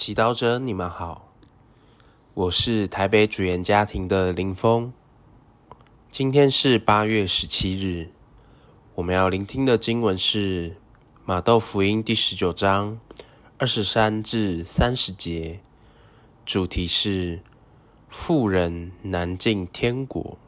[0.00, 1.30] 祈祷者，你们好，
[2.32, 4.94] 我是台北主言家庭的林峰。
[6.10, 8.10] 今天是八月十七日，
[8.94, 10.78] 我们要聆听的经文是
[11.26, 12.98] 马窦福音第十九章
[13.58, 15.60] 二十三至三十节，
[16.46, 17.40] 主题是
[18.08, 20.38] 富人难进天国。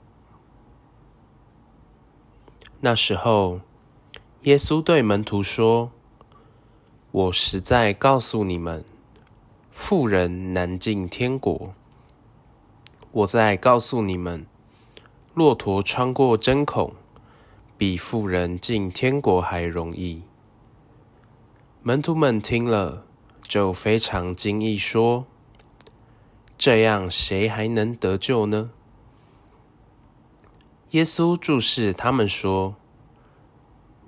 [2.80, 3.60] 那时候，
[4.44, 5.92] 耶稣对门徒说
[7.12, 8.82] ：“我实在告诉你们。”
[9.73, 11.72] 富人难进天国。
[13.11, 14.46] 我再告诉你们，
[15.32, 16.93] 骆驼穿过针孔，
[17.79, 20.25] 比富人进天国还容易。
[21.82, 23.07] 门徒们听了，
[23.40, 25.25] 就非常惊异，说
[26.58, 28.71] ：“这样，谁还能得救呢？”
[30.93, 32.77] 耶稣注视他们说：“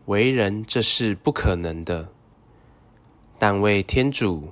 [0.04, 2.10] 为人这是不可能的，
[3.38, 4.50] 但为天主。”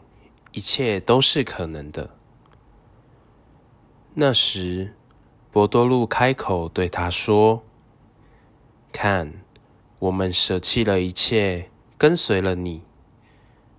[0.53, 2.15] 一切都是可能的。
[4.15, 4.95] 那时，
[5.51, 7.63] 博多禄开口对他说
[8.93, 9.33] ：“看，
[9.99, 12.83] 我们舍弃了一切，跟随了你。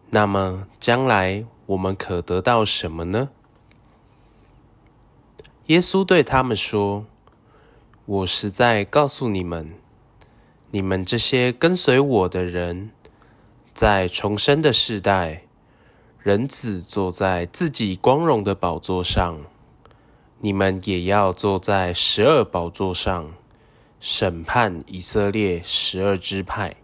[0.10, 3.30] 那么，将来我们可得到什么呢？”
[5.68, 7.06] 耶稣对他们说
[8.06, 9.76] ：“我实在告诉你们，
[10.72, 12.90] 你们这些跟随我的人，
[13.76, 15.44] 在重生的世代。”
[16.24, 19.42] 人子坐在自己光荣的宝座上，
[20.40, 23.34] 你们也要坐在十二宝座上，
[24.00, 26.78] 审判以色列十二支派，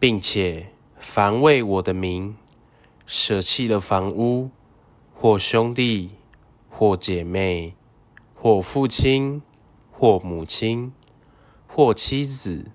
[0.00, 2.36] 并且凡为我的名
[3.06, 4.50] 舍弃了房屋、
[5.14, 6.10] 或兄弟、
[6.68, 7.76] 或姐妹、
[8.34, 9.40] 或父亲、
[9.92, 10.92] 或母亲、
[11.68, 12.72] 或妻子、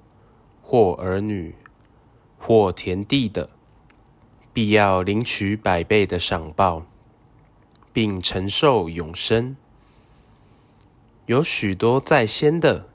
[0.61, 1.55] 或儿女、
[2.37, 3.49] 或田地的。
[4.51, 6.85] 必要领取百倍的赏报，
[7.93, 9.55] 并承受永生。
[11.27, 12.89] 有许多在先的，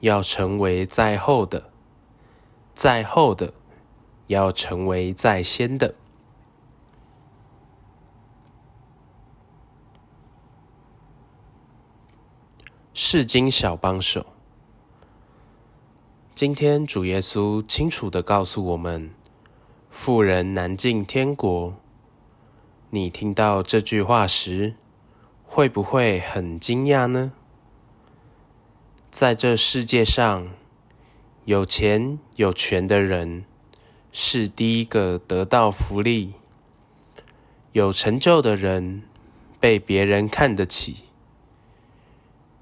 [0.00, 1.70] 要成为在后的；
[2.74, 3.54] 在后的，
[4.26, 5.94] 要成为在先的。
[12.92, 14.26] 世经小帮手，
[16.34, 19.10] 今天主耶稣清楚的告诉我们。
[19.96, 21.72] 富人难进天国。
[22.90, 24.74] 你听到这句话时，
[25.44, 27.32] 会不会很惊讶呢？
[29.08, 30.48] 在这世界上，
[31.44, 33.44] 有钱有权的人
[34.12, 36.34] 是第一个得到福利，
[37.72, 39.04] 有成就的人
[39.60, 41.04] 被别人看得起。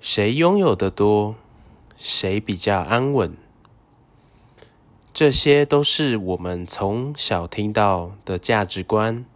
[0.01, 1.35] 谁拥有的多，
[1.97, 3.35] 谁比较安稳。
[5.15, 9.27] 这些都是我们从小听到的价值观，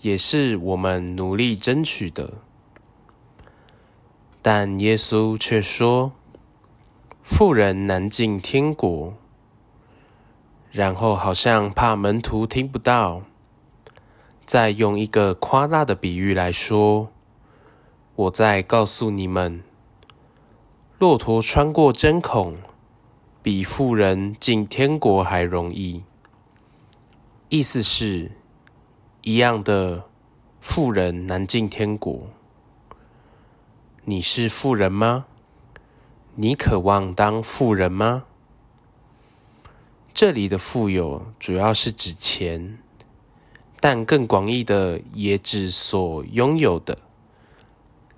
[0.00, 2.32] 也是我们努力争取的。
[4.40, 6.12] 但耶稣却说
[7.22, 9.12] ：“富人难进天国。”
[10.72, 13.22] 然后好像怕门徒听不到，
[14.46, 17.10] 再用一个夸大的比喻来说
[18.16, 19.62] ：“我再告诉你们，
[20.98, 22.56] 骆驼穿过针孔。”
[23.46, 26.02] 比富人进天国还容易，
[27.48, 28.32] 意思是，
[29.22, 30.02] 一样的，
[30.60, 32.26] 富人难进天国。
[34.04, 35.26] 你是富人吗？
[36.34, 38.24] 你渴望当富人吗？
[40.12, 42.78] 这里的富有主要是指钱，
[43.78, 46.98] 但更广义的也指所拥有的，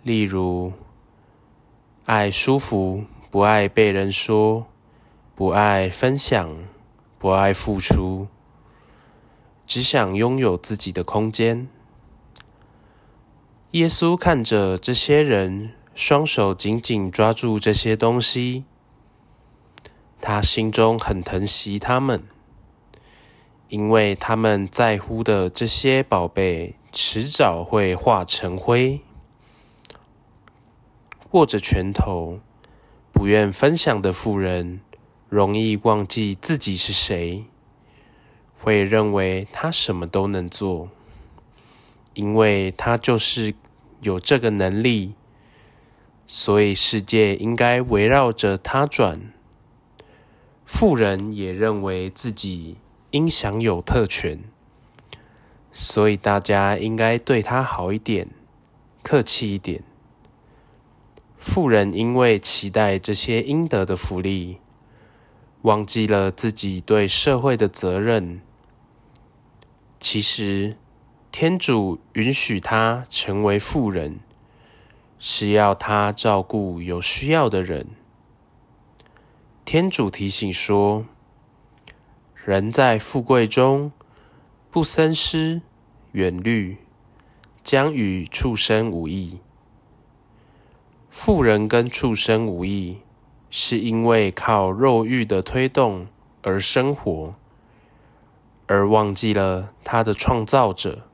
[0.02, 0.72] 例如，
[2.06, 4.66] 爱舒服，不爱被人说。
[5.38, 6.56] 不爱分享，
[7.16, 8.26] 不爱付出，
[9.68, 11.68] 只想拥有自己的空间。
[13.70, 18.64] 耶稣看着这些人，双手紧紧抓住这些东西，
[20.20, 22.26] 他心中很疼惜他们，
[23.68, 29.00] 因为他们在乎的这些宝贝，迟早会化成灰。
[31.30, 32.40] 握着拳头，
[33.12, 34.80] 不愿分享的富人。
[35.28, 37.44] 容易忘记自己是谁，
[38.58, 40.88] 会认为他什么都能做，
[42.14, 43.54] 因为他就是
[44.00, 45.12] 有这个能力，
[46.26, 49.32] 所以世界应该围绕着他转。
[50.64, 52.78] 富人也认为自己
[53.10, 54.42] 应享有特权，
[55.70, 58.28] 所以大家应该对他好一点，
[59.02, 59.82] 客气一点。
[61.38, 64.58] 富人因为期待这些应得的福利。
[65.62, 68.40] 忘记了自己对社会的责任。
[69.98, 70.76] 其实，
[71.32, 74.20] 天主允许他成为富人，
[75.18, 77.88] 是要他照顾有需要的人。
[79.64, 81.04] 天主提醒说
[82.44, 83.92] ：“人在富贵中
[84.70, 85.60] 不深思
[86.12, 86.78] 远虑，
[87.62, 89.40] 将与畜生无异。
[91.10, 92.98] 富人跟畜生无异，
[93.50, 96.06] 是因为靠肉欲的推动
[96.42, 97.34] 而生活，
[98.66, 101.08] 而忘记了他的创造者，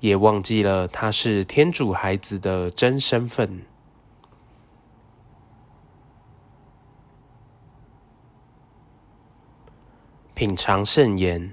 [0.00, 3.62] 也忘记了他是天主孩子的真身份。”
[10.34, 11.52] 品尝圣言，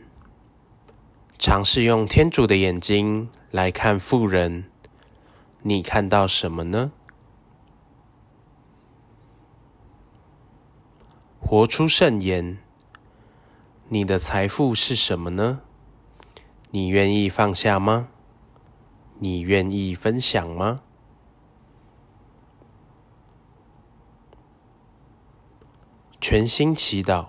[1.40, 4.66] 尝试用天主的眼睛来看富人，
[5.64, 6.92] 你看到什么呢？
[11.48, 12.58] 活出圣言，
[13.90, 15.62] 你的财富是什么呢？
[16.72, 18.08] 你愿意放下吗？
[19.20, 20.82] 你愿意分享吗？
[26.20, 27.28] 全心祈祷。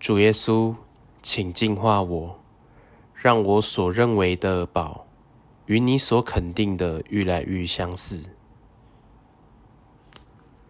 [0.00, 0.74] 主耶稣，
[1.22, 2.40] 请净化我，
[3.14, 5.06] 让我所认为的宝
[5.66, 8.32] 与你所肯定的愈来愈相似。